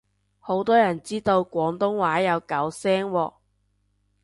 [0.39, 3.33] 好多人知道廣東話有九聲喎